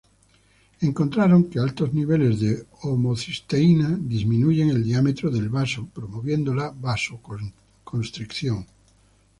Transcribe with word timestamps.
Encontraron 0.81 1.47
que 1.49 1.57
altos 1.59 1.93
niveles 1.93 2.39
de 2.39 2.65
homocisteína 2.81 3.99
disminuyen 3.99 4.69
el 4.71 4.83
diámetro 4.83 5.29
del 5.29 5.49
vaso, 5.49 5.87
promoviendo 5.93 6.55
la 6.55 6.71
vasoconstricción. 6.71 8.65